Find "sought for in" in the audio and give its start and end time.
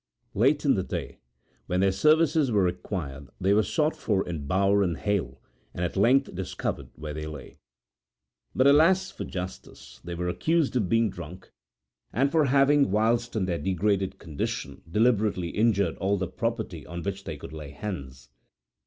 3.61-4.47